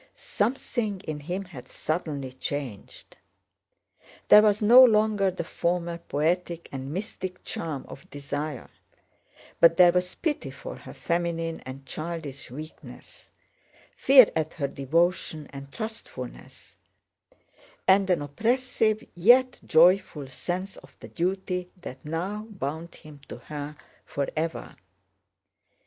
Something 0.15 1.01
in 1.01 1.19
him 1.19 1.45
had 1.45 1.67
suddenly 1.67 2.33
changed; 2.33 3.17
there 4.29 4.41
was 4.41 4.59
no 4.59 4.83
longer 4.83 5.29
the 5.29 5.43
former 5.43 5.99
poetic 5.99 6.67
and 6.71 6.91
mystic 6.91 7.43
charm 7.43 7.85
of 7.87 8.09
desire, 8.09 8.71
but 9.59 9.77
there 9.77 9.91
was 9.91 10.15
pity 10.15 10.49
for 10.49 10.75
her 10.75 10.93
feminine 10.95 11.59
and 11.67 11.85
childish 11.85 12.49
weakness, 12.49 13.29
fear 13.95 14.31
at 14.35 14.55
her 14.55 14.67
devotion 14.67 15.45
and 15.53 15.71
trustfulness, 15.71 16.77
and 17.87 18.09
an 18.09 18.23
oppressive 18.23 19.03
yet 19.13 19.59
joyful 19.63 20.25
sense 20.27 20.77
of 20.77 20.97
the 20.99 21.09
duty 21.09 21.69
that 21.79 22.03
now 22.03 22.47
bound 22.49 22.95
him 22.95 23.21
to 23.29 23.37
her 23.37 23.75
forever. 24.03 24.75